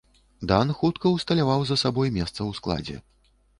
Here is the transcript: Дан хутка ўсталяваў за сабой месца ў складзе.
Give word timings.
Дан 0.51 0.71
хутка 0.79 1.11
ўсталяваў 1.17 1.61
за 1.73 1.79
сабой 1.83 2.13
месца 2.19 2.37
ў 2.37 2.51
складзе. 2.63 2.97